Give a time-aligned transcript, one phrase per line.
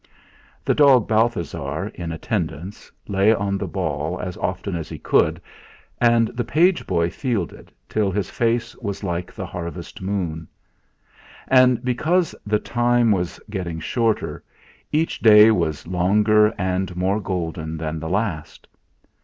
[0.65, 5.39] The dog Balthasar, in attendance, lay on the ball as often as he could,
[5.99, 10.47] and the page boy fielded, till his face was like the harvest moon.
[11.49, 14.43] And because the time was getting shorter,
[14.91, 18.67] each day was longer and more golden than the last.